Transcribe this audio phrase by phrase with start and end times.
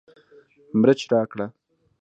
[0.79, 1.45] مرچ راکړه